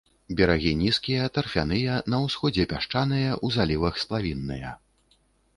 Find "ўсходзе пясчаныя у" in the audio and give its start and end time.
2.25-3.53